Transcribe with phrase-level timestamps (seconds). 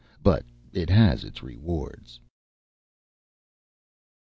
[0.23, 0.43] But
[0.73, 2.19] it has its rewards.